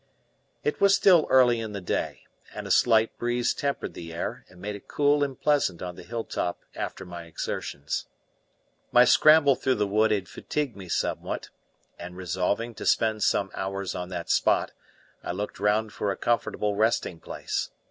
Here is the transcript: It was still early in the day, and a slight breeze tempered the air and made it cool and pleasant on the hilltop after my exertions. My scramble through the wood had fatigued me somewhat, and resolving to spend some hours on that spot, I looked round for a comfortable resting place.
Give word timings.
It 0.63 0.81
was 0.81 0.95
still 0.95 1.27
early 1.29 1.59
in 1.59 1.73
the 1.73 1.79
day, 1.79 2.23
and 2.55 2.65
a 2.65 2.71
slight 2.71 3.15
breeze 3.19 3.53
tempered 3.53 3.93
the 3.93 4.11
air 4.11 4.47
and 4.49 4.59
made 4.59 4.75
it 4.75 4.87
cool 4.87 5.23
and 5.23 5.39
pleasant 5.39 5.79
on 5.83 5.95
the 5.95 6.01
hilltop 6.01 6.61
after 6.73 7.05
my 7.05 7.25
exertions. 7.25 8.07
My 8.91 9.05
scramble 9.05 9.55
through 9.55 9.75
the 9.75 9.85
wood 9.85 10.09
had 10.09 10.27
fatigued 10.27 10.75
me 10.75 10.89
somewhat, 10.89 11.51
and 11.99 12.17
resolving 12.17 12.73
to 12.73 12.85
spend 12.87 13.21
some 13.21 13.51
hours 13.53 13.93
on 13.93 14.09
that 14.09 14.31
spot, 14.31 14.71
I 15.23 15.33
looked 15.33 15.59
round 15.59 15.93
for 15.93 16.11
a 16.11 16.17
comfortable 16.17 16.73
resting 16.75 17.19
place. 17.19 17.69